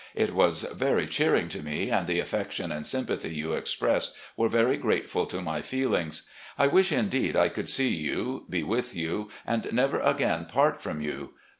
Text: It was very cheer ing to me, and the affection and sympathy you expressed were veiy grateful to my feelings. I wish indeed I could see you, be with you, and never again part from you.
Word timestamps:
It 0.15 0.33
was 0.33 0.63
very 0.63 1.05
cheer 1.05 1.35
ing 1.35 1.47
to 1.49 1.61
me, 1.61 1.91
and 1.91 2.07
the 2.07 2.17
affection 2.19 2.71
and 2.71 2.87
sympathy 2.87 3.35
you 3.35 3.53
expressed 3.53 4.13
were 4.35 4.49
veiy 4.49 4.81
grateful 4.81 5.27
to 5.27 5.43
my 5.43 5.61
feelings. 5.61 6.27
I 6.57 6.65
wish 6.65 6.91
indeed 6.91 7.35
I 7.35 7.49
could 7.49 7.69
see 7.69 7.93
you, 7.95 8.45
be 8.49 8.63
with 8.63 8.95
you, 8.95 9.29
and 9.45 9.71
never 9.71 9.99
again 9.99 10.45
part 10.45 10.81
from 10.81 11.01
you. 11.01 11.33